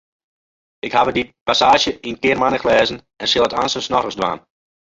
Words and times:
Ik 0.85 0.93
haw 0.95 1.07
dy 1.15 1.23
passaazje 1.47 1.91
in 2.07 2.17
kearmannich 2.23 2.67
lêzen 2.69 2.99
en 3.21 3.27
sil 3.29 3.47
it 3.47 3.57
aanstens 3.61 3.87
noch 3.93 4.05
ris 4.05 4.19
dwaan. 4.19 4.39